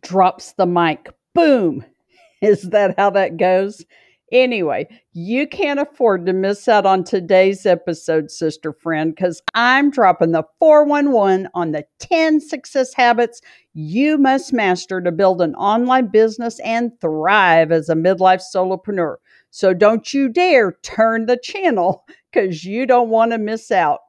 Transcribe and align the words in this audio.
drops 0.00 0.52
the 0.52 0.66
mic. 0.66 1.10
Boom. 1.34 1.84
Is 2.42 2.62
that 2.70 2.94
how 2.98 3.10
that 3.10 3.36
goes? 3.36 3.84
Anyway, 4.32 4.88
you 5.12 5.46
can't 5.46 5.78
afford 5.78 6.24
to 6.24 6.32
miss 6.32 6.66
out 6.66 6.86
on 6.86 7.04
today's 7.04 7.66
episode, 7.66 8.30
sister 8.30 8.72
friend, 8.72 9.14
because 9.14 9.42
I'm 9.52 9.90
dropping 9.90 10.32
the 10.32 10.44
411 10.58 11.48
on 11.52 11.72
the 11.72 11.84
10 11.98 12.40
success 12.40 12.94
habits 12.94 13.42
you 13.74 14.16
must 14.16 14.52
master 14.52 15.02
to 15.02 15.12
build 15.12 15.42
an 15.42 15.54
online 15.54 16.06
business 16.06 16.58
and 16.60 16.98
thrive 17.00 17.72
as 17.72 17.90
a 17.90 17.94
midlife 17.94 18.42
solopreneur. 18.54 19.16
So 19.50 19.74
don't 19.74 20.14
you 20.14 20.30
dare 20.30 20.72
turn 20.82 21.26
the 21.26 21.36
channel 21.36 22.04
because 22.32 22.64
you 22.64 22.86
don't 22.86 23.10
want 23.10 23.32
to 23.32 23.38
miss 23.38 23.70
out. 23.70 24.00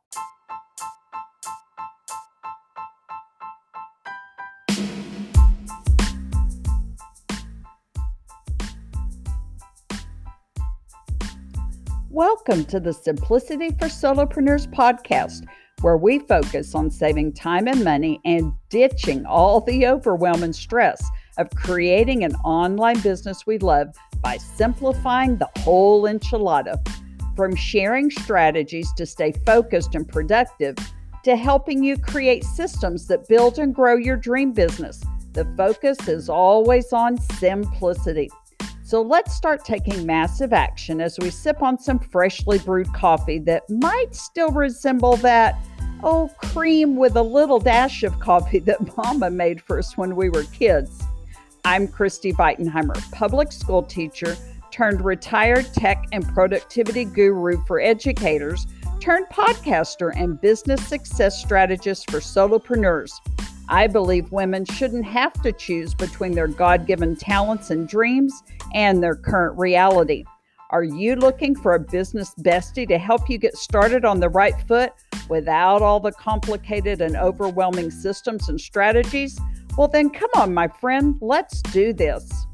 Welcome 12.13 12.65
to 12.65 12.79
the 12.79 12.93
Simplicity 12.93 13.69
for 13.69 13.87
Solopreneurs 13.87 14.67
podcast, 14.67 15.47
where 15.81 15.97
we 15.97 16.19
focus 16.19 16.75
on 16.75 16.91
saving 16.91 17.33
time 17.33 17.67
and 17.67 17.83
money 17.83 18.21
and 18.23 18.53
ditching 18.69 19.25
all 19.25 19.61
the 19.61 19.87
overwhelm 19.87 20.43
and 20.43 20.55
stress 20.55 21.03
of 21.39 21.49
creating 21.55 22.23
an 22.23 22.35
online 22.45 22.99
business 22.99 23.47
we 23.47 23.57
love 23.57 23.87
by 24.21 24.37
simplifying 24.37 25.37
the 25.37 25.49
whole 25.61 26.03
enchilada. 26.03 26.77
From 27.35 27.55
sharing 27.55 28.11
strategies 28.11 28.93
to 28.93 29.07
stay 29.07 29.31
focused 29.43 29.95
and 29.95 30.07
productive 30.07 30.75
to 31.23 31.35
helping 31.35 31.83
you 31.83 31.97
create 31.97 32.43
systems 32.43 33.07
that 33.07 33.27
build 33.27 33.57
and 33.57 33.73
grow 33.73 33.95
your 33.95 34.17
dream 34.17 34.51
business, 34.51 35.01
the 35.31 35.51
focus 35.57 36.07
is 36.07 36.29
always 36.29 36.93
on 36.93 37.19
simplicity. 37.19 38.29
So 38.93 39.01
let's 39.01 39.33
start 39.33 39.65
taking 39.65 40.05
massive 40.05 40.53
action 40.53 41.01
as 41.01 41.17
we 41.17 41.31
sip 41.31 41.63
on 41.63 41.79
some 41.79 41.97
freshly 41.97 42.59
brewed 42.59 42.93
coffee 42.93 43.39
that 43.39 43.67
might 43.67 44.13
still 44.13 44.51
resemble 44.51 45.17
that 45.17 45.55
oh 46.03 46.29
cream 46.37 46.95
with 46.95 47.15
a 47.15 47.21
little 47.23 47.57
dash 47.57 48.03
of 48.03 48.19
coffee 48.19 48.59
that 48.59 48.95
mama 48.97 49.31
made 49.31 49.59
for 49.63 49.79
us 49.79 49.97
when 49.97 50.15
we 50.15 50.29
were 50.29 50.43
kids. 50.43 51.01
I'm 51.65 51.87
Christy 51.87 52.33
Weitenheimer, 52.33 53.11
public 53.11 53.51
school 53.51 53.81
teacher 53.81 54.37
turned 54.69 55.03
retired 55.03 55.65
tech 55.73 56.05
and 56.11 56.27
productivity 56.27 57.05
guru 57.05 57.65
for 57.65 57.81
educators, 57.81 58.67
turned 58.99 59.25
podcaster 59.29 60.11
and 60.15 60.39
business 60.39 60.87
success 60.87 61.41
strategist 61.41 62.11
for 62.11 62.19
solopreneurs. 62.19 63.09
I 63.69 63.87
believe 63.87 64.31
women 64.31 64.65
shouldn't 64.65 65.05
have 65.05 65.33
to 65.41 65.51
choose 65.51 65.93
between 65.93 66.33
their 66.33 66.47
God 66.47 66.85
given 66.85 67.15
talents 67.15 67.69
and 67.69 67.87
dreams 67.87 68.43
and 68.73 69.01
their 69.01 69.15
current 69.15 69.57
reality. 69.57 70.25
Are 70.69 70.83
you 70.83 71.15
looking 71.15 71.55
for 71.55 71.75
a 71.75 71.79
business 71.79 72.33
bestie 72.41 72.87
to 72.87 72.97
help 72.97 73.29
you 73.29 73.37
get 73.37 73.55
started 73.55 74.05
on 74.05 74.19
the 74.19 74.29
right 74.29 74.59
foot 74.67 74.91
without 75.29 75.81
all 75.81 75.99
the 75.99 76.11
complicated 76.11 76.99
and 76.99 77.15
overwhelming 77.15 77.91
systems 77.91 78.49
and 78.49 78.59
strategies? 78.59 79.39
Well, 79.77 79.87
then 79.87 80.09
come 80.09 80.31
on, 80.35 80.53
my 80.53 80.67
friend, 80.67 81.15
let's 81.21 81.61
do 81.61 81.93
this. 81.93 82.47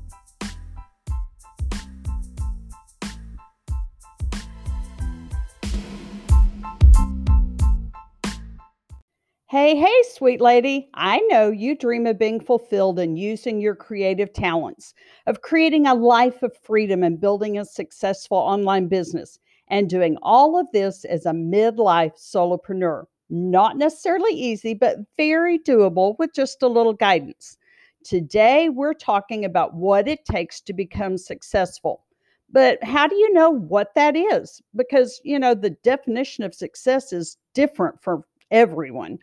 Hey, 9.52 9.75
hey, 9.75 10.03
sweet 10.03 10.42
lady. 10.42 10.89
I 10.94 11.22
know 11.22 11.50
you 11.50 11.75
dream 11.75 12.05
of 12.05 12.19
being 12.19 12.39
fulfilled 12.39 13.00
and 13.00 13.17
using 13.17 13.59
your 13.59 13.73
creative 13.73 14.31
talents, 14.31 14.94
of 15.25 15.42
creating 15.42 15.88
a 15.88 15.95
life 15.95 16.44
of 16.44 16.55
freedom 16.55 17.02
and 17.02 17.19
building 17.19 17.58
a 17.58 17.66
successful 17.66 18.38
online 18.38 18.88
business, 18.88 19.39
and 19.67 19.89
doing 19.89 20.17
all 20.22 20.55
of 20.55 20.67
this 20.72 21.04
as 21.04 21.26
a 21.26 21.32
midlife 21.32 22.14
solopreneur. 22.15 23.05
Not 23.32 23.76
necessarily 23.76 24.33
easy, 24.33 24.76
but 24.76 24.98
very 25.17 25.58
doable 25.58 26.16
with 26.20 26.31
just 26.31 26.61
a 26.61 26.67
little 26.67 26.93
guidance. 26.93 27.58
Today, 28.04 28.70
we're 28.70 28.93
talking 28.93 29.45
about 29.45 29.73
what 29.73 30.08
it 30.08 30.26
takes 30.26 30.61
to 30.61 30.73
become 30.73 31.17
successful. 31.17 32.04
But 32.52 32.83
how 32.83 33.08
do 33.08 33.16
you 33.16 33.33
know 33.33 33.49
what 33.49 33.95
that 33.95 34.16
is? 34.16 34.61
Because, 34.76 35.20
you 35.23 35.39
know, 35.39 35.55
the 35.55 35.71
definition 35.71 36.43
of 36.43 36.54
success 36.54 37.11
is 37.11 37.37
different 37.55 37.99
for 38.04 38.26
everyone. 38.52 39.17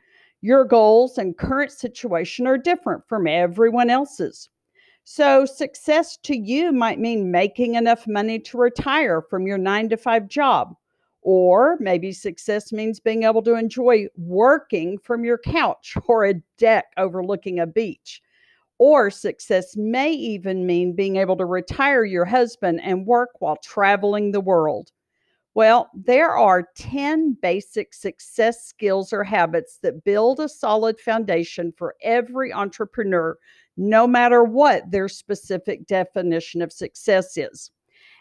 Your 0.47 0.65
goals 0.65 1.19
and 1.19 1.37
current 1.37 1.73
situation 1.73 2.47
are 2.47 2.57
different 2.57 3.05
from 3.09 3.27
everyone 3.27 3.91
else's. 3.91 4.49
So, 5.03 5.45
success 5.45 6.17
to 6.19 6.37
you 6.37 6.71
might 6.71 7.01
mean 7.01 7.33
making 7.33 7.75
enough 7.75 8.07
money 8.07 8.39
to 8.39 8.57
retire 8.57 9.23
from 9.23 9.49
your 9.49 9.59
nine 9.59 9.89
to 9.89 9.97
five 9.97 10.29
job. 10.29 10.77
Or 11.23 11.77
maybe 11.81 12.13
success 12.13 12.73
means 12.73 13.01
being 13.01 13.25
able 13.25 13.43
to 13.43 13.57
enjoy 13.57 14.07
working 14.17 14.99
from 14.99 15.25
your 15.25 15.39
couch 15.39 15.97
or 16.07 16.27
a 16.27 16.41
deck 16.59 16.93
overlooking 16.97 17.59
a 17.59 17.67
beach. 17.67 18.23
Or 18.79 19.11
success 19.11 19.77
may 19.77 20.13
even 20.13 20.65
mean 20.65 20.93
being 20.93 21.17
able 21.17 21.37
to 21.39 21.45
retire 21.45 22.05
your 22.05 22.25
husband 22.25 22.81
and 22.85 23.05
work 23.05 23.31
while 23.41 23.57
traveling 23.65 24.31
the 24.31 24.41
world. 24.41 24.93
Well, 25.57 25.89
there 25.95 26.37
are 26.37 26.69
10 26.77 27.39
basic 27.41 27.95
success 27.95 28.67
skills 28.67 29.11
or 29.11 29.25
habits 29.25 29.79
that 29.79 30.05
build 30.05 30.39
a 30.39 30.51
solid 30.51 31.01
foundation 31.01 31.73
for 31.79 31.95
every 32.03 32.53
entrepreneur, 32.53 33.39
no 33.79 34.07
matter 34.07 34.45
what 34.45 34.91
their 34.91 35.09
specific 35.09 35.87
definition 35.87 36.61
of 36.61 36.75
success 36.75 37.39
is. 37.39 37.71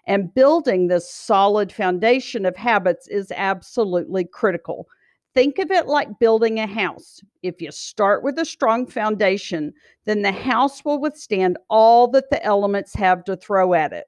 And 0.08 0.34
building 0.34 0.88
this 0.88 1.12
solid 1.12 1.74
foundation 1.74 2.46
of 2.46 2.56
habits 2.56 3.10
is 3.10 3.34
absolutely 3.36 4.24
critical. 4.24 4.88
Think 5.34 5.60
of 5.60 5.72
it 5.72 5.88
like 5.88 6.20
building 6.20 6.62
a 6.62 6.68
house. 6.68 7.20
If 7.44 7.62
you 7.62 7.70
start 7.74 8.24
with 8.24 8.40
a 8.40 8.46
strong 8.46 8.88
foundation, 8.88 9.74
then 10.06 10.22
the 10.22 10.32
house 10.32 10.86
will 10.86 11.02
withstand 11.02 11.58
all 11.70 12.08
that 12.12 12.30
the 12.30 12.42
elements 12.46 12.96
have 12.96 13.26
to 13.26 13.36
throw 13.36 13.74
at 13.74 13.92
it. 13.92 14.06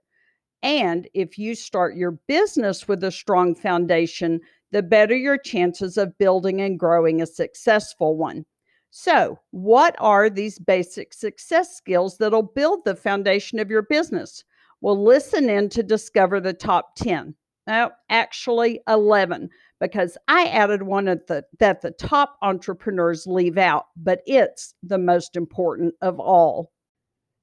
And 0.63 1.07
if 1.13 1.37
you 1.37 1.55
start 1.55 1.95
your 1.95 2.11
business 2.27 2.87
with 2.87 3.03
a 3.03 3.11
strong 3.11 3.55
foundation, 3.55 4.41
the 4.71 4.83
better 4.83 5.15
your 5.15 5.37
chances 5.37 5.97
of 5.97 6.17
building 6.17 6.61
and 6.61 6.79
growing 6.79 7.21
a 7.21 7.27
successful 7.27 8.17
one. 8.17 8.45
So, 8.89 9.39
what 9.51 9.95
are 9.99 10.29
these 10.29 10.59
basic 10.59 11.13
success 11.13 11.75
skills 11.75 12.17
that'll 12.17 12.41
build 12.43 12.83
the 12.83 12.95
foundation 12.95 13.59
of 13.59 13.69
your 13.69 13.83
business? 13.83 14.43
Well, 14.81 15.03
listen 15.03 15.49
in 15.49 15.69
to 15.69 15.83
discover 15.83 16.39
the 16.39 16.53
top 16.53 16.95
10. 16.95 17.35
Now, 17.67 17.91
actually 18.09 18.81
11 18.87 19.49
because 19.79 20.17
I 20.27 20.45
added 20.45 20.83
one 20.83 21.07
at 21.07 21.27
the, 21.27 21.43
that 21.59 21.81
the 21.81 21.91
top 21.91 22.37
entrepreneurs 22.41 23.27
leave 23.27 23.57
out, 23.57 23.87
but 23.95 24.21
it's 24.25 24.73
the 24.81 24.97
most 24.97 25.35
important 25.35 25.93
of 26.01 26.19
all. 26.19 26.71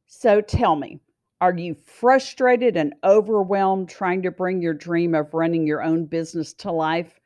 So 0.06 0.40
tell 0.40 0.76
me, 0.76 0.98
are 1.44 1.54
you 1.58 1.74
frustrated 1.74 2.74
and 2.74 2.94
overwhelmed 3.04 3.86
trying 3.86 4.22
to 4.22 4.30
bring 4.30 4.62
your 4.62 4.72
dream 4.72 5.14
of 5.14 5.34
running 5.34 5.66
your 5.66 5.82
own 5.82 6.06
business 6.06 6.54
to 6.54 6.72
life? 6.72 7.20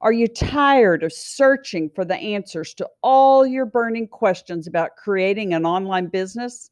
Are 0.00 0.12
you 0.12 0.28
tired 0.28 1.02
of 1.02 1.12
searching 1.12 1.90
for 1.92 2.04
the 2.04 2.14
answers 2.14 2.72
to 2.74 2.88
all 3.02 3.44
your 3.44 3.66
burning 3.66 4.06
questions 4.06 4.68
about 4.68 4.94
creating 4.94 5.54
an 5.54 5.66
online 5.66 6.06
business? 6.06 6.70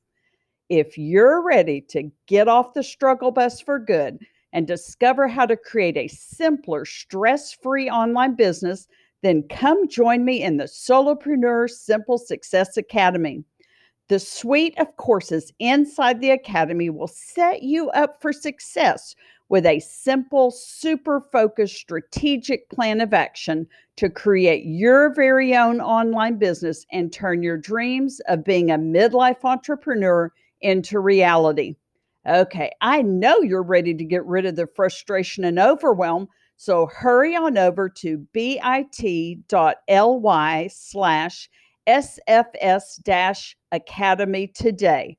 If 0.68 0.96
you're 0.96 1.44
ready 1.44 1.80
to 1.88 2.08
get 2.28 2.46
off 2.46 2.72
the 2.72 2.84
struggle 2.84 3.32
bus 3.32 3.60
for 3.60 3.80
good 3.80 4.20
and 4.52 4.64
discover 4.64 5.26
how 5.26 5.46
to 5.46 5.56
create 5.56 5.96
a 5.96 6.06
simpler, 6.06 6.84
stress 6.84 7.52
free 7.52 7.90
online 7.90 8.36
business, 8.36 8.86
then 9.24 9.42
come 9.50 9.88
join 9.88 10.24
me 10.24 10.40
in 10.40 10.56
the 10.56 10.68
Solopreneur 10.68 11.68
Simple 11.68 12.18
Success 12.18 12.76
Academy. 12.76 13.42
The 14.12 14.18
suite 14.18 14.78
of 14.78 14.94
courses 14.98 15.54
inside 15.58 16.20
the 16.20 16.32
Academy 16.32 16.90
will 16.90 17.08
set 17.08 17.62
you 17.62 17.88
up 17.92 18.20
for 18.20 18.30
success 18.30 19.14
with 19.48 19.64
a 19.64 19.78
simple, 19.78 20.50
super 20.50 21.22
focused 21.32 21.76
strategic 21.76 22.68
plan 22.68 23.00
of 23.00 23.14
action 23.14 23.66
to 23.96 24.10
create 24.10 24.66
your 24.66 25.14
very 25.14 25.56
own 25.56 25.80
online 25.80 26.36
business 26.36 26.84
and 26.92 27.10
turn 27.10 27.42
your 27.42 27.56
dreams 27.56 28.20
of 28.28 28.44
being 28.44 28.70
a 28.70 28.76
midlife 28.76 29.42
entrepreneur 29.44 30.30
into 30.60 31.00
reality. 31.00 31.76
Okay, 32.28 32.70
I 32.82 33.00
know 33.00 33.40
you're 33.40 33.62
ready 33.62 33.94
to 33.94 34.04
get 34.04 34.26
rid 34.26 34.44
of 34.44 34.56
the 34.56 34.66
frustration 34.66 35.42
and 35.42 35.58
overwhelm. 35.58 36.28
So 36.58 36.84
hurry 36.94 37.34
on 37.34 37.56
over 37.56 37.88
to 37.88 38.18
bit.ly 38.34 38.68
slash 40.70 41.48
SFS 41.86 43.54
Academy 43.72 44.46
today. 44.48 45.16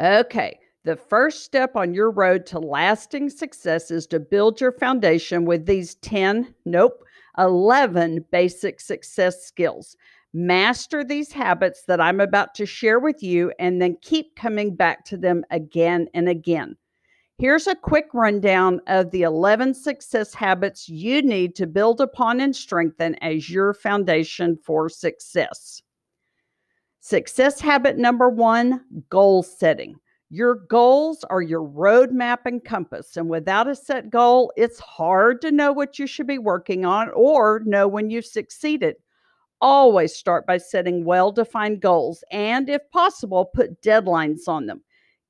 Okay, 0.00 0.58
the 0.84 0.96
first 0.96 1.44
step 1.44 1.76
on 1.76 1.94
your 1.94 2.10
road 2.10 2.44
to 2.46 2.58
lasting 2.58 3.30
success 3.30 3.90
is 3.90 4.06
to 4.08 4.20
build 4.20 4.60
your 4.60 4.72
foundation 4.72 5.44
with 5.44 5.66
these 5.66 5.94
10, 5.96 6.54
nope, 6.64 7.04
11 7.38 8.24
basic 8.30 8.80
success 8.80 9.44
skills. 9.44 9.96
Master 10.32 11.04
these 11.04 11.30
habits 11.32 11.84
that 11.86 12.00
I'm 12.00 12.20
about 12.20 12.54
to 12.56 12.66
share 12.66 12.98
with 12.98 13.22
you 13.22 13.52
and 13.60 13.80
then 13.80 13.96
keep 14.02 14.34
coming 14.34 14.74
back 14.74 15.04
to 15.06 15.16
them 15.16 15.44
again 15.50 16.08
and 16.12 16.28
again. 16.28 16.76
Here's 17.38 17.66
a 17.66 17.74
quick 17.74 18.06
rundown 18.14 18.80
of 18.86 19.10
the 19.10 19.22
11 19.22 19.74
success 19.74 20.32
habits 20.32 20.88
you 20.88 21.20
need 21.20 21.56
to 21.56 21.66
build 21.66 22.00
upon 22.00 22.40
and 22.40 22.54
strengthen 22.54 23.16
as 23.16 23.50
your 23.50 23.74
foundation 23.74 24.56
for 24.64 24.88
success. 24.88 25.82
Success 27.00 27.60
habit 27.60 27.98
number 27.98 28.30
one 28.30 28.82
goal 29.10 29.42
setting. 29.42 29.96
Your 30.30 30.54
goals 30.54 31.24
are 31.28 31.42
your 31.42 31.68
roadmap 31.68 32.38
and 32.44 32.64
compass. 32.64 33.16
And 33.16 33.28
without 33.28 33.68
a 33.68 33.74
set 33.74 34.10
goal, 34.10 34.52
it's 34.56 34.78
hard 34.78 35.42
to 35.42 35.50
know 35.50 35.72
what 35.72 35.98
you 35.98 36.06
should 36.06 36.28
be 36.28 36.38
working 36.38 36.84
on 36.84 37.10
or 37.14 37.62
know 37.66 37.88
when 37.88 38.10
you've 38.10 38.26
succeeded. 38.26 38.94
Always 39.60 40.14
start 40.14 40.46
by 40.46 40.58
setting 40.58 41.04
well 41.04 41.32
defined 41.32 41.80
goals 41.80 42.22
and, 42.30 42.68
if 42.68 42.82
possible, 42.92 43.44
put 43.44 43.82
deadlines 43.82 44.46
on 44.46 44.66
them. 44.66 44.82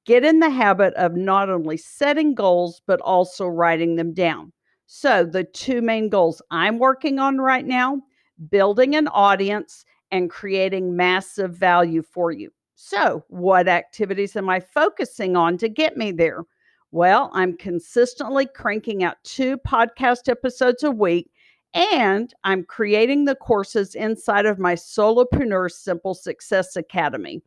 Get 0.05 0.25
in 0.25 0.41
the 0.41 0.51
habit 0.51 0.93
of 0.95 1.15
not 1.15 1.49
only 1.49 1.77
setting 1.77 2.35
goals, 2.35 2.83
but 2.87 3.01
also 3.01 3.47
writing 3.47 3.97
them 3.97 4.13
down. 4.13 4.53
So, 4.87 5.25
the 5.25 5.45
two 5.45 5.81
main 5.81 6.11
goals 6.11 6.43
I'm 6.51 6.79
working 6.79 7.19
on 7.19 7.39
right 7.39 7.65
now 7.65 8.03
building 8.51 8.97
an 8.97 9.09
audience 9.09 9.85
and 10.11 10.31
creating 10.31 10.97
massive 10.97 11.57
value 11.57 12.03
for 12.03 12.33
you. 12.33 12.51
So, 12.75 13.25
what 13.29 13.67
activities 13.67 14.37
am 14.37 14.51
I 14.51 14.61
focusing 14.61 15.37
on 15.37 15.57
to 15.59 15.69
get 15.69 15.97
me 15.97 16.13
there? 16.13 16.45
Well, 16.91 17.31
I'm 17.33 17.57
consistently 17.57 18.47
cranking 18.47 19.03
out 19.03 19.17
two 19.25 19.59
podcast 19.59 20.29
episodes 20.29 20.83
a 20.83 20.91
week, 20.91 21.31
and 21.73 22.33
I'm 22.45 22.65
creating 22.65 23.25
the 23.25 23.35
courses 23.35 23.95
inside 23.95 24.47
of 24.47 24.59
my 24.59 24.75
Solopreneur 24.75 25.71
Simple 25.71 26.15
Success 26.15 26.77
Academy. 26.77 27.43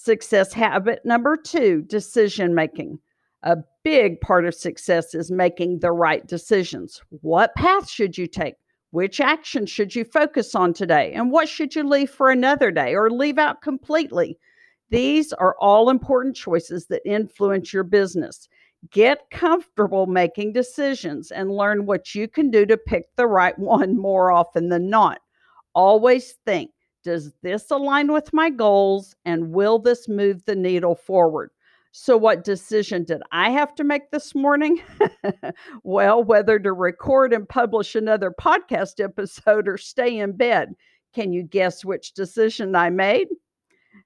Success 0.00 0.52
habit 0.52 1.04
number 1.04 1.36
two 1.36 1.82
decision 1.82 2.54
making. 2.54 3.00
A 3.42 3.56
big 3.82 4.20
part 4.20 4.46
of 4.46 4.54
success 4.54 5.12
is 5.12 5.28
making 5.28 5.80
the 5.80 5.90
right 5.90 6.24
decisions. 6.24 7.02
What 7.20 7.52
path 7.56 7.90
should 7.90 8.16
you 8.16 8.28
take? 8.28 8.54
Which 8.92 9.18
action 9.18 9.66
should 9.66 9.96
you 9.96 10.04
focus 10.04 10.54
on 10.54 10.72
today? 10.72 11.12
And 11.14 11.32
what 11.32 11.48
should 11.48 11.74
you 11.74 11.82
leave 11.82 12.10
for 12.10 12.30
another 12.30 12.70
day 12.70 12.94
or 12.94 13.10
leave 13.10 13.38
out 13.38 13.60
completely? 13.60 14.38
These 14.88 15.32
are 15.32 15.56
all 15.60 15.90
important 15.90 16.36
choices 16.36 16.86
that 16.86 17.02
influence 17.04 17.72
your 17.72 17.82
business. 17.82 18.48
Get 18.92 19.28
comfortable 19.32 20.06
making 20.06 20.52
decisions 20.52 21.32
and 21.32 21.50
learn 21.50 21.86
what 21.86 22.14
you 22.14 22.28
can 22.28 22.52
do 22.52 22.64
to 22.66 22.76
pick 22.76 23.06
the 23.16 23.26
right 23.26 23.58
one 23.58 23.96
more 23.96 24.30
often 24.30 24.68
than 24.68 24.88
not. 24.88 25.18
Always 25.74 26.34
think 26.46 26.70
does 27.08 27.32
this 27.40 27.70
align 27.70 28.12
with 28.12 28.34
my 28.34 28.50
goals 28.50 29.16
and 29.24 29.50
will 29.50 29.78
this 29.78 30.10
move 30.10 30.44
the 30.44 30.54
needle 30.54 30.94
forward? 30.94 31.50
So, 31.90 32.18
what 32.18 32.44
decision 32.44 33.04
did 33.04 33.22
I 33.32 33.48
have 33.48 33.74
to 33.76 33.84
make 33.84 34.10
this 34.10 34.34
morning? 34.34 34.82
well, 35.84 36.22
whether 36.22 36.58
to 36.58 36.70
record 36.74 37.32
and 37.32 37.48
publish 37.48 37.94
another 37.94 38.30
podcast 38.30 39.02
episode 39.02 39.68
or 39.68 39.78
stay 39.78 40.18
in 40.18 40.36
bed. 40.36 40.74
Can 41.14 41.32
you 41.32 41.44
guess 41.44 41.82
which 41.82 42.12
decision 42.12 42.76
I 42.76 42.90
made? 42.90 43.28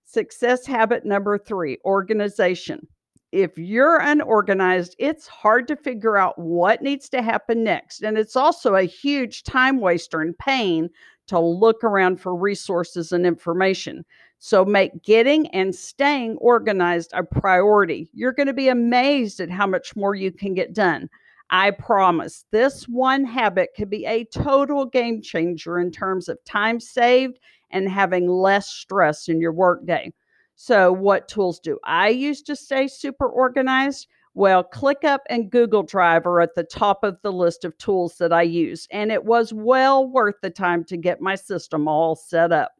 Success 0.05 0.65
habit 0.65 1.05
number 1.05 1.39
three 1.39 1.79
organization. 1.85 2.87
If 3.33 3.59
you're 3.59 3.99
unorganized, 3.99 4.95
it's 5.01 5.27
hard 5.27 5.67
to 5.67 5.77
figure 5.77 6.17
out 6.17 6.39
what 6.39 6.83
needs 6.83 7.09
to 7.09 7.21
happen 7.21 7.65
next. 7.65 8.03
And 8.03 8.17
it's 8.17 8.37
also 8.37 8.77
a 8.77 8.83
huge 8.83 9.43
time 9.43 9.81
waster 9.81 10.21
and 10.21 10.39
pain 10.39 10.89
to 11.29 11.39
look 11.39 11.85
around 11.85 12.21
for 12.21 12.35
resources 12.35 13.13
and 13.13 13.27
information. 13.27 14.05
So 14.39 14.65
make 14.65 15.03
getting 15.03 15.47
and 15.49 15.75
staying 15.75 16.37
organized 16.39 17.13
a 17.15 17.23
priority. 17.23 18.09
You're 18.13 18.33
going 18.33 18.49
to 18.49 18.53
be 18.53 18.69
amazed 18.69 19.41
at 19.41 19.51
how 19.51 19.67
much 19.67 19.95
more 19.95 20.15
you 20.15 20.33
can 20.33 20.55
get 20.55 20.73
done. 20.73 21.09
I 21.51 21.71
promise 21.71 22.45
this 22.51 22.89
one 22.89 23.25
habit 23.25 23.71
could 23.77 23.91
be 23.91 24.07
a 24.07 24.25
total 24.25 24.87
game 24.87 25.21
changer 25.21 25.79
in 25.79 25.91
terms 25.91 26.29
of 26.29 26.43
time 26.45 26.81
saved 26.81 27.39
and 27.71 27.89
having 27.89 28.27
less 28.29 28.69
stress 28.69 29.29
in 29.29 29.41
your 29.41 29.53
workday. 29.53 30.13
So, 30.55 30.93
what 30.93 31.29
tools 31.29 31.61
do 31.61 31.79
I 31.85 32.09
use 32.09 32.43
to 32.43 32.57
stay 32.57 32.89
super 32.89 33.29
organized? 33.29 34.07
Well, 34.35 34.65
ClickUp 34.65 35.19
and 35.29 35.51
Google 35.51 35.83
Drive 35.83 36.27
are 36.27 36.41
at 36.41 36.55
the 36.55 36.65
top 36.65 37.05
of 37.05 37.19
the 37.23 37.33
list 37.33 37.67
of 37.67 37.77
tools 37.77 38.17
that 38.17 38.33
I 38.33 38.43
use, 38.43 38.89
and 38.91 39.13
it 39.13 39.25
was 39.25 39.53
well 39.53 40.07
worth 40.09 40.37
the 40.41 40.51
time 40.51 40.85
to 40.85 40.97
get 40.97 41.21
my 41.21 41.35
system 41.35 41.87
all 41.87 42.17
set 42.17 42.51
up. 42.51 42.73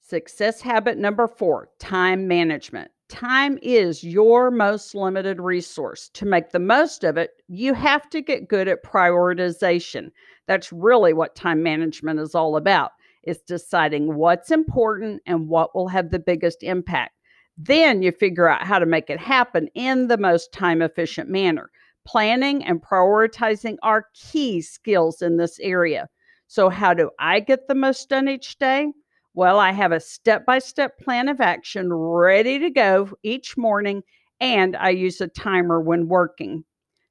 Success 0.00 0.60
habit 0.60 0.98
number 0.98 1.28
four 1.28 1.68
time 1.78 2.26
management. 2.26 2.90
Time 3.08 3.58
is 3.62 4.02
your 4.02 4.50
most 4.50 4.94
limited 4.94 5.40
resource. 5.40 6.10
To 6.14 6.26
make 6.26 6.50
the 6.50 6.58
most 6.58 7.04
of 7.04 7.16
it, 7.16 7.30
you 7.46 7.72
have 7.72 8.10
to 8.10 8.20
get 8.20 8.48
good 8.48 8.68
at 8.68 8.82
prioritization. 8.82 10.10
That's 10.46 10.72
really 10.72 11.12
what 11.12 11.36
time 11.36 11.62
management 11.62 12.20
is 12.20 12.34
all 12.34 12.56
about. 12.56 12.92
It's 13.22 13.42
deciding 13.42 14.14
what's 14.14 14.50
important 14.50 15.22
and 15.26 15.48
what 15.48 15.74
will 15.74 15.88
have 15.88 16.10
the 16.10 16.18
biggest 16.18 16.62
impact. 16.62 17.12
Then 17.60 18.02
you 18.02 18.12
figure 18.12 18.48
out 18.48 18.62
how 18.62 18.78
to 18.78 18.86
make 18.86 19.10
it 19.10 19.18
happen 19.18 19.68
in 19.74 20.06
the 20.06 20.16
most 20.16 20.52
time 20.52 20.80
efficient 20.80 21.28
manner. 21.28 21.70
Planning 22.06 22.64
and 22.64 22.80
prioritizing 22.80 23.76
are 23.82 24.06
key 24.14 24.62
skills 24.62 25.20
in 25.20 25.36
this 25.36 25.58
area. 25.58 26.08
So, 26.46 26.68
how 26.68 26.94
do 26.94 27.10
I 27.18 27.40
get 27.40 27.66
the 27.66 27.74
most 27.74 28.08
done 28.08 28.28
each 28.28 28.58
day? 28.58 28.92
Well, 29.34 29.58
I 29.58 29.72
have 29.72 29.90
a 29.90 30.00
step 30.00 30.46
by 30.46 30.60
step 30.60 30.98
plan 31.00 31.28
of 31.28 31.40
action 31.40 31.92
ready 31.92 32.60
to 32.60 32.70
go 32.70 33.10
each 33.24 33.56
morning, 33.56 34.02
and 34.40 34.76
I 34.76 34.90
use 34.90 35.20
a 35.20 35.26
timer 35.26 35.80
when 35.80 36.08
working. 36.08 36.64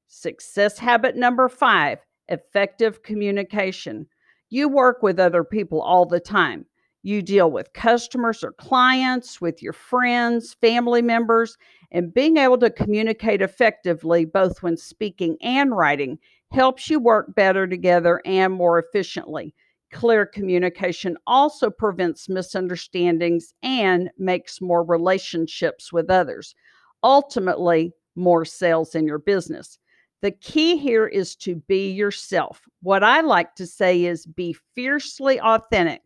Success 0.08 0.78
habit 0.78 1.14
number 1.14 1.50
five 1.50 1.98
effective 2.28 3.02
communication. 3.02 4.06
You 4.48 4.68
work 4.68 5.02
with 5.02 5.20
other 5.20 5.44
people 5.44 5.82
all 5.82 6.06
the 6.06 6.20
time. 6.20 6.64
You 7.08 7.22
deal 7.22 7.50
with 7.50 7.72
customers 7.72 8.44
or 8.44 8.52
clients, 8.52 9.40
with 9.40 9.62
your 9.62 9.72
friends, 9.72 10.52
family 10.60 11.00
members, 11.00 11.56
and 11.90 12.12
being 12.12 12.36
able 12.36 12.58
to 12.58 12.68
communicate 12.68 13.40
effectively, 13.40 14.26
both 14.26 14.62
when 14.62 14.76
speaking 14.76 15.38
and 15.40 15.74
writing, 15.74 16.18
helps 16.50 16.90
you 16.90 17.00
work 17.00 17.34
better 17.34 17.66
together 17.66 18.20
and 18.26 18.52
more 18.52 18.78
efficiently. 18.78 19.54
Clear 19.90 20.26
communication 20.26 21.16
also 21.26 21.70
prevents 21.70 22.28
misunderstandings 22.28 23.54
and 23.62 24.10
makes 24.18 24.60
more 24.60 24.84
relationships 24.84 25.90
with 25.90 26.10
others. 26.10 26.54
Ultimately, 27.02 27.94
more 28.16 28.44
sales 28.44 28.94
in 28.94 29.06
your 29.06 29.18
business. 29.18 29.78
The 30.20 30.32
key 30.32 30.76
here 30.76 31.06
is 31.06 31.36
to 31.36 31.54
be 31.68 31.90
yourself. 31.90 32.60
What 32.82 33.02
I 33.02 33.22
like 33.22 33.54
to 33.54 33.66
say 33.66 34.04
is 34.04 34.26
be 34.26 34.54
fiercely 34.74 35.40
authentic. 35.40 36.02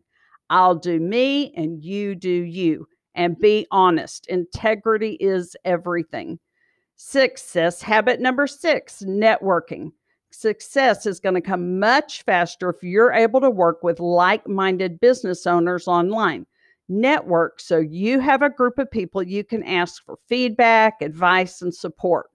I'll 0.53 0.75
do 0.75 0.99
me 0.99 1.51
and 1.57 1.83
you 1.83 2.13
do 2.13 2.29
you. 2.29 2.87
And 3.15 3.39
be 3.39 3.65
honest. 3.71 4.27
Integrity 4.27 5.17
is 5.19 5.55
everything. 5.65 6.39
Success 6.95 7.81
habit 7.81 8.21
number 8.21 8.45
six 8.45 9.01
networking 9.01 9.91
success 10.29 11.05
is 11.05 11.19
going 11.19 11.35
to 11.35 11.41
come 11.41 11.79
much 11.79 12.23
faster 12.23 12.69
if 12.69 12.83
you're 12.83 13.11
able 13.11 13.41
to 13.41 13.49
work 13.49 13.83
with 13.83 13.99
like 13.99 14.47
minded 14.47 14.99
business 14.99 15.47
owners 15.47 15.87
online. 15.87 16.45
Network 16.87 17.59
so 17.59 17.79
you 17.79 18.19
have 18.19 18.43
a 18.43 18.49
group 18.49 18.77
of 18.77 18.91
people 18.91 19.23
you 19.23 19.43
can 19.43 19.63
ask 19.63 20.05
for 20.05 20.17
feedback, 20.27 21.01
advice, 21.01 21.63
and 21.63 21.73
support. 21.73 22.29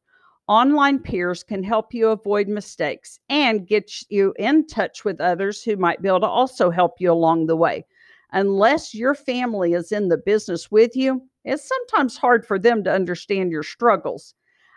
Online 0.49 0.99
peers 0.99 1.45
can 1.45 1.63
help 1.63 1.95
you 1.95 2.09
avoid 2.09 2.49
mistakes 2.49 3.21
and 3.29 3.69
get 3.69 3.93
you 4.09 4.35
in 4.39 4.67
touch 4.67 5.05
with 5.05 5.21
others 5.21 5.63
who 5.63 5.77
might 5.77 6.03
be 6.03 6.09
able 6.09 6.21
to 6.21 6.27
also 6.27 6.71
help 6.71 6.95
you 6.99 7.13
along 7.13 7.47
the 7.47 7.57
way. 7.57 7.85
Unless 8.33 8.95
your 8.95 9.15
family 9.15 9.73
is 9.73 9.93
in 9.93 10.09
the 10.09 10.19
business 10.19 10.71
with 10.71 10.95
you, 10.95 11.23
it's 11.45 11.67
sometimes 11.67 12.17
hard 12.17 12.47
for 12.47 12.59
them 12.59 12.85
to 12.85 12.93
understand 12.93 13.51
your 13.51 13.63
struggles. 13.63 14.35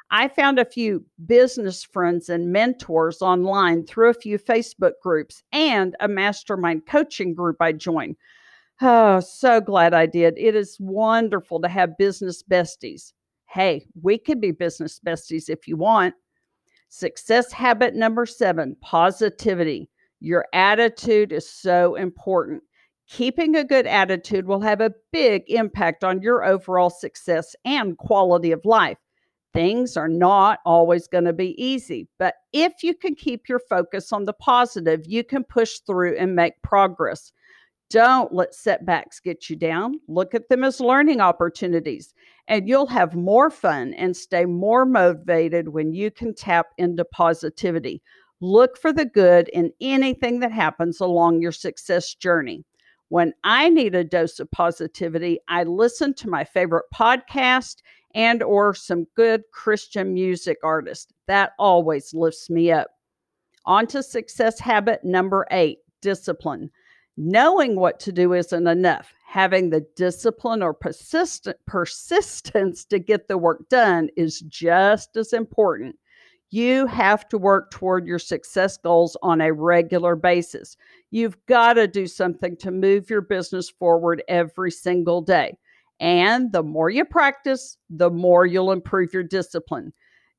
I 0.09 0.27
found 0.27 0.59
a 0.59 0.65
few 0.65 1.05
business 1.25 1.83
friends 1.83 2.29
and 2.29 2.51
mentors 2.51 3.21
online 3.21 3.85
through 3.85 4.09
a 4.09 4.13
few 4.13 4.37
Facebook 4.37 4.93
groups 5.01 5.41
and 5.53 5.95
a 6.01 6.07
mastermind 6.07 6.85
coaching 6.85 7.33
group 7.33 7.57
I 7.61 7.71
joined. 7.71 8.17
Oh, 8.81 9.19
so 9.19 9.61
glad 9.61 9.93
I 9.93 10.05
did. 10.07 10.37
It 10.37 10.55
is 10.55 10.77
wonderful 10.79 11.61
to 11.61 11.67
have 11.67 11.97
business 11.97 12.43
besties. 12.43 13.13
Hey, 13.47 13.85
we 14.01 14.17
could 14.17 14.41
be 14.41 14.51
business 14.51 14.99
besties 15.05 15.49
if 15.49 15.67
you 15.67 15.77
want. 15.77 16.13
Success 16.89 17.51
habit 17.51 17.95
number 17.95 18.25
seven 18.25 18.75
positivity. 18.81 19.89
Your 20.19 20.45
attitude 20.53 21.31
is 21.31 21.49
so 21.49 21.95
important. 21.95 22.63
Keeping 23.11 23.57
a 23.57 23.65
good 23.65 23.87
attitude 23.87 24.47
will 24.47 24.61
have 24.61 24.79
a 24.79 24.93
big 25.11 25.43
impact 25.47 26.01
on 26.01 26.21
your 26.21 26.45
overall 26.45 26.89
success 26.89 27.57
and 27.65 27.97
quality 27.97 28.53
of 28.53 28.63
life. 28.63 28.97
Things 29.53 29.97
are 29.97 30.07
not 30.07 30.59
always 30.65 31.09
going 31.09 31.25
to 31.25 31.33
be 31.33 31.61
easy, 31.61 32.07
but 32.17 32.35
if 32.53 32.71
you 32.83 32.95
can 32.95 33.15
keep 33.15 33.49
your 33.49 33.59
focus 33.69 34.13
on 34.13 34.23
the 34.23 34.31
positive, 34.31 35.01
you 35.05 35.25
can 35.25 35.43
push 35.43 35.79
through 35.79 36.15
and 36.17 36.37
make 36.37 36.61
progress. 36.61 37.33
Don't 37.89 38.33
let 38.33 38.55
setbacks 38.55 39.19
get 39.19 39.49
you 39.49 39.57
down. 39.57 39.95
Look 40.07 40.33
at 40.33 40.47
them 40.47 40.63
as 40.63 40.79
learning 40.79 41.19
opportunities, 41.19 42.13
and 42.47 42.65
you'll 42.65 42.87
have 42.87 43.13
more 43.13 43.49
fun 43.49 43.93
and 43.95 44.15
stay 44.15 44.45
more 44.45 44.85
motivated 44.85 45.67
when 45.67 45.91
you 45.91 46.11
can 46.11 46.33
tap 46.33 46.67
into 46.77 47.03
positivity. 47.03 48.01
Look 48.39 48.77
for 48.77 48.93
the 48.93 49.05
good 49.05 49.49
in 49.49 49.73
anything 49.81 50.39
that 50.39 50.53
happens 50.53 51.01
along 51.01 51.41
your 51.41 51.51
success 51.51 52.15
journey. 52.15 52.63
When 53.11 53.33
I 53.43 53.67
need 53.67 53.93
a 53.93 54.05
dose 54.05 54.39
of 54.39 54.49
positivity, 54.51 55.41
I 55.49 55.63
listen 55.65 56.13
to 56.13 56.29
my 56.29 56.45
favorite 56.45 56.85
podcast 56.95 57.81
and 58.15 58.41
or 58.41 58.73
some 58.73 59.05
good 59.17 59.43
Christian 59.51 60.13
music 60.13 60.59
artist. 60.63 61.11
That 61.27 61.51
always 61.59 62.13
lifts 62.13 62.49
me 62.49 62.71
up. 62.71 62.87
On 63.65 63.85
to 63.87 64.01
success 64.01 64.61
habit 64.61 65.03
number 65.03 65.45
8, 65.51 65.79
discipline. 66.01 66.71
Knowing 67.17 67.75
what 67.75 67.99
to 67.99 68.13
do 68.13 68.31
isn't 68.31 68.65
enough. 68.65 69.13
Having 69.27 69.71
the 69.71 69.85
discipline 69.97 70.63
or 70.63 70.73
persistent 70.73 71.57
persistence 71.67 72.85
to 72.85 72.97
get 72.97 73.27
the 73.27 73.37
work 73.37 73.67
done 73.67 74.07
is 74.15 74.39
just 74.47 75.17
as 75.17 75.33
important. 75.33 75.97
You 76.53 76.85
have 76.87 77.29
to 77.29 77.37
work 77.37 77.71
toward 77.71 78.05
your 78.05 78.19
success 78.19 78.77
goals 78.77 79.15
on 79.23 79.39
a 79.39 79.53
regular 79.53 80.17
basis. 80.17 80.75
You've 81.09 81.37
got 81.45 81.73
to 81.73 81.87
do 81.87 82.07
something 82.07 82.57
to 82.57 82.71
move 82.71 83.09
your 83.09 83.21
business 83.21 83.69
forward 83.69 84.21
every 84.27 84.69
single 84.69 85.21
day. 85.21 85.57
And 86.01 86.51
the 86.51 86.63
more 86.63 86.89
you 86.89 87.05
practice, 87.05 87.77
the 87.89 88.09
more 88.09 88.45
you'll 88.45 88.73
improve 88.73 89.13
your 89.13 89.23
discipline. 89.23 89.93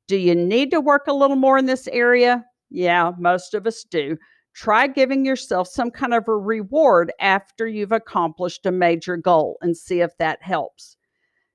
Do 0.06 0.18
you 0.18 0.34
need 0.34 0.70
to 0.72 0.80
work 0.82 1.06
a 1.06 1.14
little 1.14 1.36
more 1.36 1.56
in 1.56 1.64
this 1.64 1.88
area? 1.88 2.44
Yeah, 2.68 3.12
most 3.18 3.54
of 3.54 3.66
us 3.66 3.82
do. 3.82 4.18
Try 4.54 4.88
giving 4.88 5.24
yourself 5.24 5.68
some 5.68 5.90
kind 5.90 6.12
of 6.12 6.28
a 6.28 6.36
reward 6.36 7.10
after 7.20 7.66
you've 7.66 7.92
accomplished 7.92 8.66
a 8.66 8.70
major 8.70 9.16
goal 9.16 9.56
and 9.62 9.74
see 9.74 10.00
if 10.02 10.10
that 10.18 10.42
helps. 10.42 10.98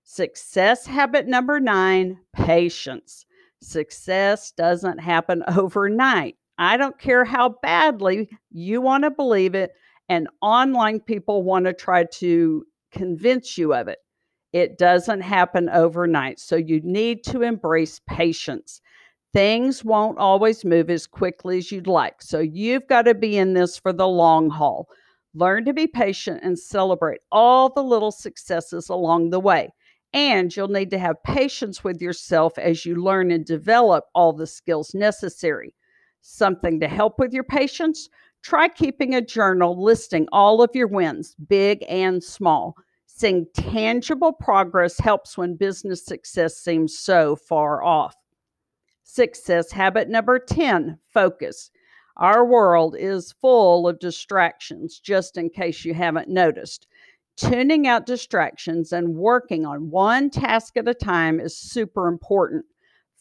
Success 0.03 0.87
habit 0.87 1.27
number 1.27 1.59
nine 1.59 2.17
patience. 2.33 3.26
Success 3.61 4.51
doesn't 4.51 4.99
happen 4.99 5.43
overnight. 5.47 6.35
I 6.57 6.77
don't 6.77 6.97
care 6.99 7.25
how 7.25 7.55
badly 7.61 8.29
you 8.51 8.81
want 8.81 9.03
to 9.03 9.11
believe 9.11 9.55
it, 9.55 9.71
and 10.09 10.27
online 10.41 10.99
people 10.99 11.43
want 11.43 11.65
to 11.65 11.73
try 11.73 12.05
to 12.05 12.65
convince 12.91 13.57
you 13.57 13.73
of 13.73 13.87
it. 13.87 13.99
It 14.53 14.77
doesn't 14.77 15.21
happen 15.21 15.69
overnight. 15.69 16.39
So 16.39 16.55
you 16.55 16.81
need 16.83 17.23
to 17.25 17.41
embrace 17.41 17.99
patience. 18.07 18.81
Things 19.33 19.83
won't 19.83 20.17
always 20.17 20.63
move 20.65 20.89
as 20.89 21.05
quickly 21.05 21.57
as 21.57 21.71
you'd 21.71 21.85
like. 21.85 22.21
So 22.21 22.39
you've 22.39 22.87
got 22.87 23.03
to 23.03 23.13
be 23.13 23.37
in 23.37 23.53
this 23.53 23.77
for 23.77 23.91
the 23.91 24.07
long 24.07 24.49
haul. 24.49 24.87
Learn 25.35 25.65
to 25.65 25.73
be 25.73 25.85
patient 25.85 26.39
and 26.43 26.57
celebrate 26.57 27.19
all 27.31 27.69
the 27.69 27.83
little 27.83 28.11
successes 28.11 28.89
along 28.89 29.29
the 29.29 29.39
way. 29.39 29.69
And 30.13 30.55
you'll 30.55 30.67
need 30.67 30.89
to 30.91 30.99
have 30.99 31.21
patience 31.23 31.83
with 31.83 32.01
yourself 32.01 32.57
as 32.57 32.85
you 32.85 32.95
learn 32.95 33.31
and 33.31 33.45
develop 33.45 34.05
all 34.15 34.33
the 34.33 34.47
skills 34.47 34.93
necessary. 34.93 35.73
Something 36.21 36.79
to 36.79 36.87
help 36.87 37.19
with 37.19 37.33
your 37.33 37.43
patience? 37.43 38.09
Try 38.41 38.69
keeping 38.69 39.13
a 39.15 39.21
journal 39.21 39.81
listing 39.81 40.27
all 40.31 40.61
of 40.61 40.69
your 40.73 40.87
wins, 40.87 41.35
big 41.47 41.83
and 41.89 42.23
small. 42.23 42.75
Seeing 43.05 43.47
tangible 43.53 44.31
progress 44.31 44.99
helps 44.99 45.37
when 45.37 45.55
business 45.55 46.05
success 46.05 46.57
seems 46.57 46.97
so 46.97 47.35
far 47.35 47.83
off. 47.83 48.15
Success 49.03 49.71
habit 49.71 50.07
number 50.07 50.37
10 50.37 50.99
focus. 51.13 51.71
Our 52.17 52.45
world 52.45 52.95
is 52.97 53.33
full 53.41 53.87
of 53.87 53.99
distractions, 53.99 54.99
just 54.99 55.37
in 55.37 55.49
case 55.49 55.83
you 55.85 55.93
haven't 55.93 56.29
noticed. 56.29 56.87
Tuning 57.38 57.86
out 57.86 58.08
distractions 58.08 58.91
and 58.91 59.15
working 59.15 59.63
on 59.63 59.91
one 59.91 60.32
task 60.32 60.75
at 60.75 60.88
a 60.88 60.94
time 60.96 61.39
is 61.39 61.56
super 61.56 62.08
important. 62.08 62.65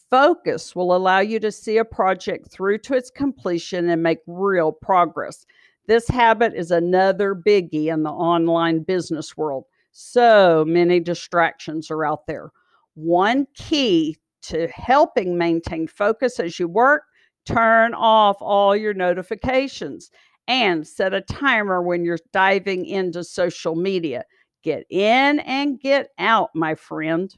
Focus 0.09 0.75
will 0.75 0.95
allow 0.95 1.19
you 1.19 1.39
to 1.39 1.51
see 1.51 1.77
a 1.77 1.85
project 1.85 2.49
through 2.49 2.79
to 2.79 2.95
its 2.95 3.11
completion 3.11 3.89
and 3.89 4.01
make 4.01 4.17
real 4.25 4.71
progress. 4.71 5.45
This 5.85 6.07
habit 6.07 6.53
is 6.55 6.71
another 6.71 7.35
biggie 7.35 7.93
in 7.93 8.01
the 8.01 8.09
online 8.09 8.81
business 8.81 9.37
world. 9.37 9.65
So 9.91 10.65
many 10.67 10.99
distractions 10.99 11.91
are 11.91 12.03
out 12.03 12.25
there. 12.25 12.49
One 12.95 13.45
key 13.53 14.17
to 14.43 14.67
helping 14.69 15.37
maintain 15.37 15.87
focus 15.87 16.39
as 16.39 16.57
you 16.57 16.67
work, 16.67 17.03
turn 17.45 17.93
off 17.93 18.37
all 18.39 18.75
your 18.75 18.95
notifications 18.95 20.09
and 20.47 20.87
set 20.87 21.13
a 21.13 21.21
timer 21.21 21.81
when 21.81 22.03
you're 22.03 22.19
diving 22.31 22.85
into 22.85 23.23
social 23.23 23.75
media. 23.75 24.23
Get 24.63 24.85
in 24.89 25.39
and 25.39 25.79
get 25.79 26.09
out, 26.17 26.49
my 26.53 26.75
friend. 26.75 27.33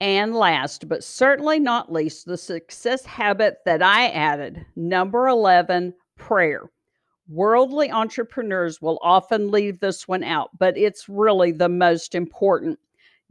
And 0.00 0.34
last, 0.34 0.88
but 0.88 1.04
certainly 1.04 1.60
not 1.60 1.92
least, 1.92 2.26
the 2.26 2.36
success 2.36 3.04
habit 3.04 3.58
that 3.64 3.82
I 3.82 4.08
added 4.08 4.66
number 4.74 5.28
11 5.28 5.94
prayer. 6.16 6.70
Worldly 7.28 7.90
entrepreneurs 7.92 8.82
will 8.82 8.98
often 9.00 9.52
leave 9.52 9.78
this 9.78 10.08
one 10.08 10.24
out, 10.24 10.50
but 10.58 10.76
it's 10.76 11.08
really 11.08 11.52
the 11.52 11.68
most 11.68 12.16
important. 12.16 12.80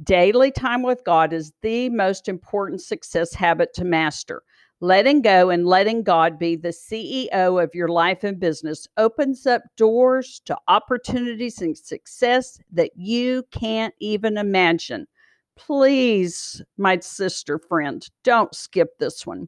Daily 0.04 0.50
time 0.50 0.82
with 0.82 1.04
God 1.04 1.34
is 1.34 1.52
the 1.62 1.90
most 1.90 2.28
important 2.30 2.82
success 2.82 3.34
habit 3.34 3.74
to 3.74 3.84
master. 3.84 4.42
Letting 4.84 5.22
go 5.22 5.52
and 5.52 5.68
letting 5.68 6.02
God 6.02 6.40
be 6.40 6.56
the 6.56 6.70
CEO 6.70 7.64
of 7.64 7.76
your 7.76 7.88
life 7.88 8.24
and 8.24 8.40
business 8.40 8.88
opens 8.98 9.46
up 9.46 9.62
doors 9.78 10.42
to 10.46 10.58
opportunities 10.68 11.62
and 11.62 11.78
success 11.78 12.60
that 12.72 12.90
you 12.96 13.44
can't 13.52 13.94
even 14.00 14.40
imagine. 14.40 15.06
Please, 15.56 16.64
my 16.80 16.98
sister 16.98 17.60
friend, 17.60 18.10
don't 18.24 18.56
skip 18.56 18.98
this 18.98 19.24
one. 19.24 19.48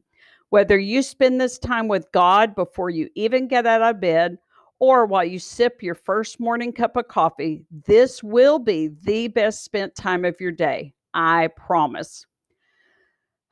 Whether 0.50 0.78
you 0.78 1.02
spend 1.02 1.40
this 1.40 1.58
time 1.58 1.88
with 1.88 2.06
God 2.12 2.54
before 2.54 2.90
you 2.90 3.08
even 3.16 3.48
get 3.48 3.66
out 3.66 3.82
of 3.82 4.00
bed 4.00 4.38
or 4.78 5.04
while 5.04 5.24
you 5.24 5.40
sip 5.40 5.82
your 5.82 5.96
first 5.96 6.38
morning 6.38 6.72
cup 6.72 6.96
of 6.96 7.08
coffee, 7.08 7.64
this 7.86 8.22
will 8.22 8.60
be 8.60 8.90
the 9.02 9.26
best 9.26 9.64
spent 9.64 9.96
time 9.96 10.24
of 10.24 10.40
your 10.40 10.52
day. 10.52 10.94
I 11.12 11.48
promise. 11.56 12.24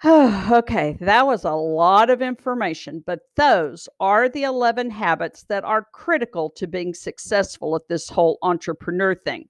okay, 0.51 0.97
that 1.01 1.27
was 1.27 1.45
a 1.45 1.53
lot 1.53 2.11
of 2.11 2.21
information, 2.21 3.05
but 3.07 3.21
those 3.37 3.89
are 4.01 4.29
the 4.29 4.43
11 4.43 4.91
habits 4.91 5.45
that 5.45 5.63
are 5.63 5.87
critical 5.93 6.51
to 6.51 6.67
being 6.67 6.93
successful 6.93 7.77
at 7.77 7.87
this 7.89 8.09
whole 8.09 8.37
entrepreneur 8.43 9.15
thing. 9.15 9.49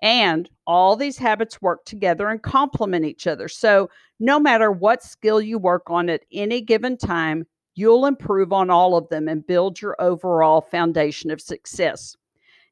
And 0.00 0.48
all 0.68 0.94
these 0.94 1.18
habits 1.18 1.60
work 1.60 1.84
together 1.84 2.28
and 2.28 2.40
complement 2.40 3.04
each 3.04 3.26
other. 3.26 3.48
So, 3.48 3.90
no 4.20 4.38
matter 4.38 4.70
what 4.70 5.02
skill 5.02 5.40
you 5.40 5.58
work 5.58 5.90
on 5.90 6.08
at 6.08 6.22
any 6.32 6.60
given 6.60 6.96
time, 6.96 7.44
you'll 7.74 8.06
improve 8.06 8.52
on 8.52 8.70
all 8.70 8.96
of 8.96 9.08
them 9.08 9.26
and 9.26 9.44
build 9.44 9.82
your 9.82 9.96
overall 10.00 10.60
foundation 10.60 11.32
of 11.32 11.40
success. 11.40 12.16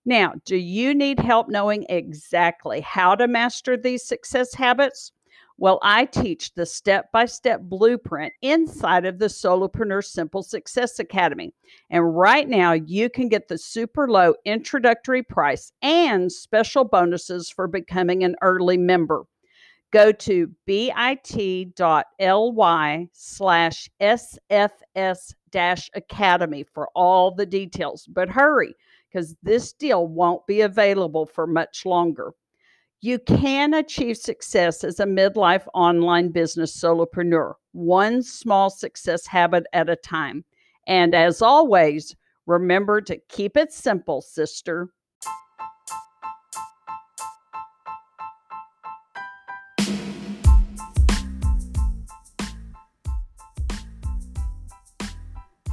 Now, 0.05 0.35
do 0.45 0.55
you 0.57 0.95
need 0.95 1.19
help 1.19 1.49
knowing 1.49 1.87
exactly 1.89 2.81
how 2.83 3.17
to 3.17 3.27
master 3.27 3.77
these 3.77 4.07
success 4.07 4.55
habits? 4.55 5.11
Well, 5.59 5.79
I 5.83 6.05
teach 6.05 6.53
the 6.53 6.67
step 6.67 7.11
by 7.13 7.25
step 7.25 7.63
blueprint 7.63 8.35
inside 8.43 9.07
of 9.07 9.19
the 9.19 9.27
Solopreneur 9.27 10.05
Simple 10.05 10.43
Success 10.43 10.99
Academy. 10.99 11.55
And 11.89 12.15
right 12.15 12.47
now, 12.47 12.73
you 12.73 13.09
can 13.09 13.31
get 13.31 13.49
the 13.49 13.57
super 13.57 14.07
low 14.07 14.35
introductory 14.45 15.23
price 15.23 15.73
and 15.81 16.31
special 16.31 16.85
bonuses 16.85 17.49
for 17.49 17.67
becoming 17.69 18.23
an 18.23 18.37
early 18.43 18.77
member. 18.77 19.25
Go 19.93 20.13
to 20.13 20.51
bit.ly 20.67 20.99
slash 23.13 23.91
SFS 23.99 25.33
academy 25.95 26.65
for 26.75 26.89
all 26.95 27.35
the 27.35 27.47
details. 27.47 28.07
But 28.07 28.29
hurry, 28.29 28.75
because 29.11 29.35
this 29.43 29.73
deal 29.73 30.07
won't 30.07 30.47
be 30.47 30.61
available 30.61 31.25
for 31.25 31.47
much 31.47 31.87
longer. 31.87 32.33
You 33.07 33.21
can 33.21 33.73
achieve 33.73 34.17
success 34.17 34.83
as 34.83 34.99
a 34.99 35.05
midlife 35.05 35.65
online 35.75 36.33
business 36.33 36.77
solopreneur, 36.77 37.53
one 37.71 38.21
small 38.21 38.69
success 38.69 39.29
habit 39.29 39.63
at 39.73 39.89
a 39.89 39.95
time. 39.95 40.45
And 40.89 41.15
as 41.15 41.41
always, 41.41 42.17
remember 42.47 43.01
to 43.03 43.17
keep 43.29 43.57
it 43.57 43.73
simple, 43.73 44.23
sister. 44.23 44.89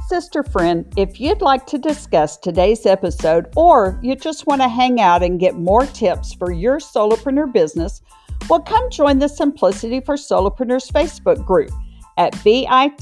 Sister 0.08 0.42
friend, 0.42 0.92
if 0.98 1.18
you'd 1.18 1.40
like 1.40 1.64
to 1.66 1.78
discuss 1.78 2.36
today's 2.36 2.84
episode 2.84 3.50
or 3.56 3.98
you 4.02 4.14
just 4.14 4.46
want 4.46 4.60
to 4.60 4.68
hang 4.68 5.00
out 5.00 5.22
and 5.22 5.40
get 5.40 5.54
more 5.54 5.86
tips 5.86 6.34
for 6.34 6.52
your 6.52 6.78
solopreneur 6.78 7.50
business, 7.50 8.02
well, 8.50 8.60
come 8.60 8.90
join 8.90 9.18
the 9.18 9.28
Simplicity 9.28 10.00
for 10.00 10.16
Solopreneurs 10.16 10.92
Facebook 10.92 11.42
group 11.46 11.70
at 12.18 12.32
bit.ly 12.44 13.00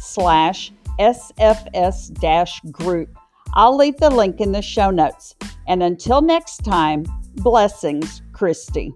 slash 0.00 0.72
sfs 0.98 2.72
group. 2.72 3.16
I'll 3.54 3.76
leave 3.76 3.98
the 3.98 4.10
link 4.10 4.40
in 4.40 4.50
the 4.50 4.62
show 4.62 4.90
notes. 4.90 5.36
And 5.68 5.82
until 5.82 6.20
next 6.22 6.64
time, 6.64 7.04
blessings, 7.36 8.20
Christy. 8.32 8.92